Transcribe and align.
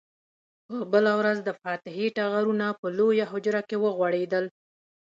په 0.67 0.77
بله 0.93 1.11
ورځ 1.19 1.37
د 1.43 1.49
فاتحې 1.61 2.05
ټغرونه 2.17 2.67
په 2.79 2.87
لویه 2.97 3.25
حجره 3.31 3.61
کې 3.69 3.77
وغوړېدل. 3.79 4.45